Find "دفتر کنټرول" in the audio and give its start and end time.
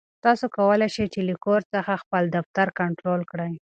2.37-3.21